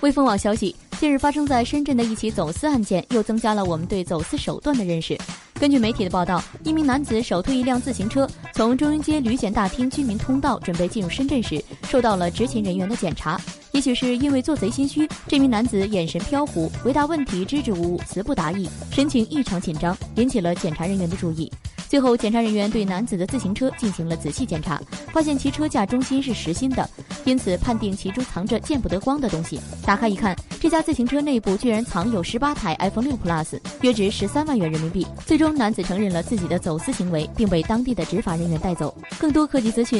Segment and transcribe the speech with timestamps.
[0.00, 5.18] 微风网消息，近日发生在深圳的一起走私案件，又增加了我们对走私手段的认识。
[5.58, 13.40] 根据媒体的报道，一名男子手推一辆自行车，从中央街旅检大厅居民通道准备进入深圳时，受到了执勤人员的检查。
[13.72, 21.50] 也许是因为做贼心虚，这名男子眼神飘忽，回答问题支支吾吾，词不达意，神情异常紧张，引起了检查人员的注意。
[21.88, 24.78] 最后，检查人员对男子的自行车进行了仔细检查，
[25.10, 26.86] 发现其车架中心是实心的，
[27.24, 29.58] 因此判定其中藏着见不得光的东西。
[29.86, 35.06] 打开一看，这家自行车内部居然藏有十八台 iPhone 六 Plus，约值十三万元人民币。
[35.24, 38.94] 最终，男子承认了自己的走私行为，并被当地的执法人员带走。
[39.18, 39.96] 更多科技资讯，